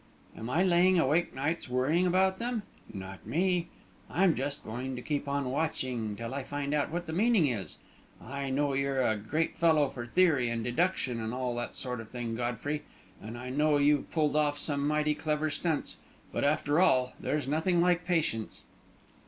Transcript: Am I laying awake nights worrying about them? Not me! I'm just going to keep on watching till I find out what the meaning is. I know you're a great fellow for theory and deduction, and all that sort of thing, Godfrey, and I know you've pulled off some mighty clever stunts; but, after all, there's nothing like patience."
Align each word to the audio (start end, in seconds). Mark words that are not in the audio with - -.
Am 0.35 0.49
I 0.49 0.63
laying 0.63 0.97
awake 0.97 1.35
nights 1.35 1.69
worrying 1.69 2.07
about 2.07 2.39
them? 2.39 2.63
Not 2.91 3.27
me! 3.27 3.67
I'm 4.09 4.33
just 4.33 4.63
going 4.63 4.95
to 4.95 5.01
keep 5.03 5.27
on 5.27 5.51
watching 5.51 6.15
till 6.15 6.33
I 6.33 6.41
find 6.41 6.73
out 6.73 6.89
what 6.89 7.05
the 7.05 7.13
meaning 7.13 7.45
is. 7.45 7.77
I 8.19 8.49
know 8.49 8.73
you're 8.73 9.03
a 9.03 9.15
great 9.15 9.59
fellow 9.59 9.89
for 9.89 10.07
theory 10.07 10.49
and 10.49 10.63
deduction, 10.63 11.19
and 11.21 11.35
all 11.35 11.53
that 11.57 11.75
sort 11.75 12.01
of 12.01 12.09
thing, 12.09 12.33
Godfrey, 12.33 12.81
and 13.21 13.37
I 13.37 13.51
know 13.51 13.77
you've 13.77 14.09
pulled 14.09 14.35
off 14.35 14.57
some 14.57 14.87
mighty 14.87 15.13
clever 15.13 15.51
stunts; 15.51 15.97
but, 16.31 16.43
after 16.43 16.79
all, 16.79 17.13
there's 17.19 17.47
nothing 17.47 17.79
like 17.79 18.03
patience." 18.03 18.61